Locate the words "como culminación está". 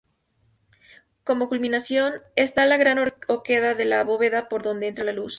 1.23-2.65